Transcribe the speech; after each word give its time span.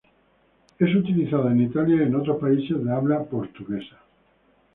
Es 0.79 0.95
utilizado 0.95 1.47
en 1.51 1.61
Italia 1.61 1.97
y 1.97 2.07
en 2.07 2.15
otros 2.15 2.39
países 2.41 2.83
de 2.83 2.91
habla 2.91 3.21
portuguesa. 3.23 3.99